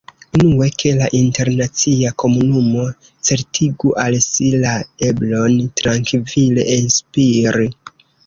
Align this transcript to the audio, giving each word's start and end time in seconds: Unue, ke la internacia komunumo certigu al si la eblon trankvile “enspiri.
Unue, 0.37 0.67
ke 0.83 0.91
la 0.99 1.09
internacia 1.17 2.13
komunumo 2.23 2.85
certigu 3.29 3.93
al 4.05 4.17
si 4.29 4.49
la 4.65 4.73
eblon 5.09 5.61
trankvile 5.83 6.67
“enspiri. 6.79 7.69